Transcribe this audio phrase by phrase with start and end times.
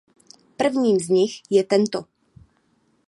[0.57, 2.05] Prvním z nich je tento.